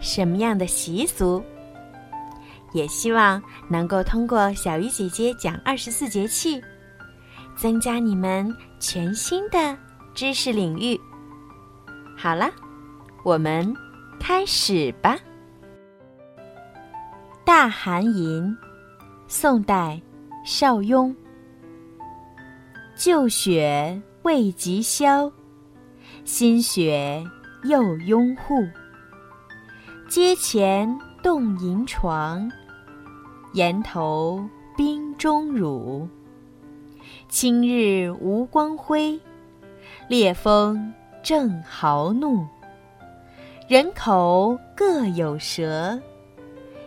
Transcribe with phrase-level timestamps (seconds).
[0.00, 1.42] 什么样的习俗？
[2.72, 6.62] 也希望能够通过小鱼姐姐讲二十四节气，
[7.56, 9.76] 增加你们全新的
[10.14, 11.00] 知识领域。
[12.16, 12.50] 好了，
[13.24, 13.74] 我们
[14.20, 15.16] 开始吧。
[17.44, 18.44] 《大寒吟》，
[19.26, 19.98] 宋代，
[20.44, 21.14] 邵雍。
[22.94, 25.32] 旧雪未及消，
[26.24, 27.24] 新雪
[27.64, 28.62] 又拥护。
[30.08, 32.50] 阶前动银床，
[33.52, 34.42] 檐头
[34.74, 36.08] 冰钟乳。
[37.28, 39.20] 清日无光辉，
[40.08, 42.46] 烈风正豪怒。
[43.68, 46.00] 人口各有舌，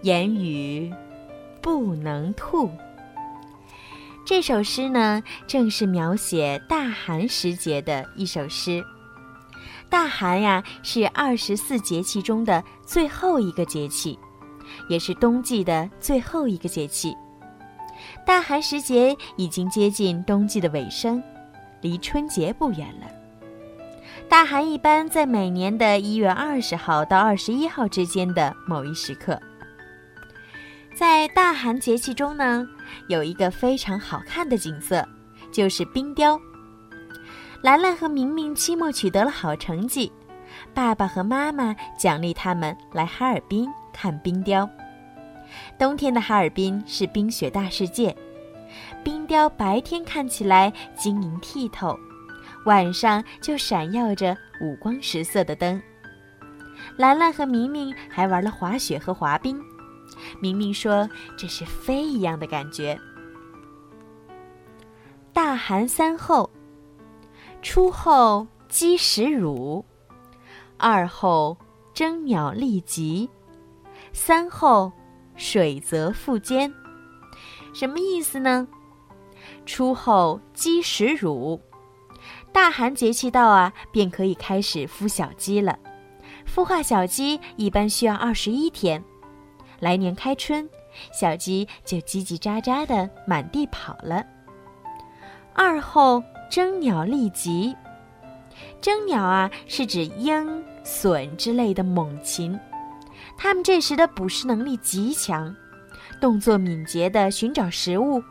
[0.00, 0.90] 言语
[1.60, 2.70] 不能吐。
[4.24, 8.82] 这首诗呢，正是描写大寒时节的一首诗。
[9.92, 14.18] 大寒呀，是二十四节气中的最后一个节气，
[14.88, 17.14] 也是冬季的最后一个节气。
[18.24, 21.22] 大寒时节已经接近冬季的尾声，
[21.82, 23.06] 离春节不远了。
[24.30, 29.38] 大寒一般在每年的一月二十号到二十一号之间的某一时刻。
[30.96, 32.66] 在大寒节气中呢，
[33.08, 35.06] 有一个非常好看的景色，
[35.52, 36.40] 就是冰雕。
[37.62, 40.10] 兰兰和明明期末取得了好成绩，
[40.74, 44.68] 爸爸和妈妈奖励他们来哈尔滨看冰雕。
[45.78, 48.16] 冬天的哈尔滨是冰雪大世界，
[49.04, 51.96] 冰雕白天看起来晶莹剔透，
[52.64, 55.80] 晚上就闪耀着五光十色的灯。
[56.96, 59.62] 兰兰和明明还玩了滑雪和滑冰，
[60.40, 62.98] 明明说这是飞一样的感觉。
[65.32, 66.50] 大寒三候。
[67.62, 69.84] 初后积食乳，
[70.78, 71.56] 二候
[71.94, 73.30] 征鸟立集，
[74.12, 74.90] 三候
[75.36, 76.74] 水泽复坚。
[77.72, 78.66] 什么意思呢？
[79.64, 81.60] 初后积食乳，
[82.52, 85.78] 大寒节气到啊，便可以开始孵小鸡了。
[86.44, 89.02] 孵化小鸡一般需要二十一天，
[89.78, 90.68] 来年开春，
[91.12, 94.26] 小鸡就叽叽喳喳的满地跑了。
[95.54, 96.20] 二候。
[96.52, 97.74] 征鸟立集，
[98.78, 102.60] 征鸟啊，是指鹰、隼之类的猛禽，
[103.38, 105.56] 它们这时的捕食能力极强，
[106.20, 108.22] 动作敏捷地寻找食物，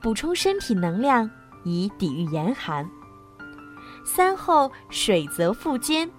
[0.00, 1.30] 补充身体能量
[1.64, 2.88] 以抵御严寒。
[4.06, 6.10] 三后水泽复坚，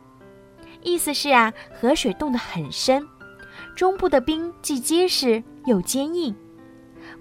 [0.84, 3.04] 意思是啊，河水冻得很深，
[3.76, 6.36] 中部的冰既结实又坚硬。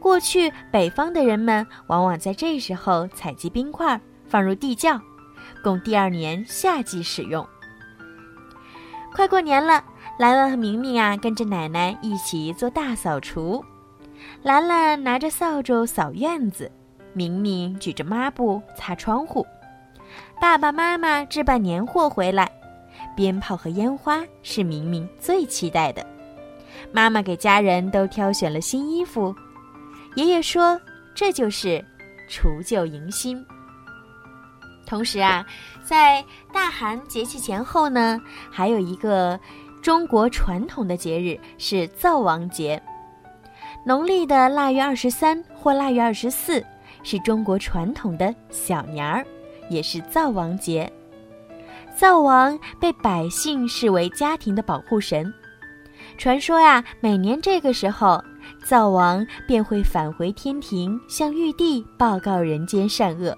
[0.04, 5.00] 过去北方的人们往往在这时候采集冰块，放入地窖，
[5.62, 7.42] 供第二年夏季使用。
[9.14, 9.82] 快过年了，
[10.18, 13.64] 兰兰和明明啊跟着奶奶一起做大扫除。
[14.42, 16.70] 兰兰拿着扫帚扫院子，
[17.14, 19.46] 明明举着抹布擦窗户。
[20.38, 22.52] 爸爸妈妈置办年货回来，
[23.16, 26.04] 鞭炮和烟花是明明最期待的。
[26.92, 29.34] 妈妈给家人都挑选了新衣服。
[30.14, 30.80] 爷爷说
[31.14, 31.84] ：“这就是
[32.28, 33.44] 除旧迎新。”
[34.86, 35.44] 同时啊，
[35.82, 38.20] 在大寒节气前后呢，
[38.50, 39.38] 还有一个
[39.82, 42.80] 中国传统的节日是灶王节。
[43.84, 46.64] 农历的腊月二十三或腊月二十四
[47.02, 49.26] 是中国传统的小年儿，
[49.68, 50.90] 也是灶王节。
[51.96, 55.32] 灶王被百姓视为家庭的保护神。
[56.16, 58.22] 传说呀，每年这个时候。
[58.64, 63.36] 灶王便会返回天庭，向玉帝报告人间善恶。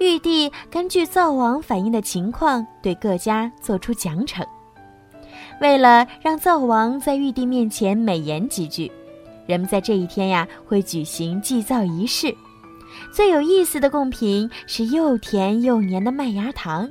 [0.00, 4.44] 玉帝根据灶王反映的情况，对各家做出奖惩。
[5.60, 8.90] 为了让灶王在玉帝面前美言几句，
[9.46, 12.32] 人们在这一天呀会举行祭灶仪式。
[13.12, 16.88] 最有意思的贡品是又甜又黏的麦芽糖，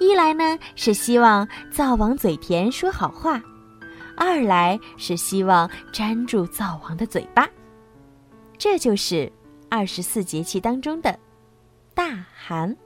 [0.00, 3.42] 一来呢是希望灶王嘴甜说好话。
[4.16, 7.48] 二来是希望粘住灶王的嘴巴，
[8.58, 9.30] 这就是
[9.68, 11.18] 二十四节气当中的
[11.94, 12.76] 大寒。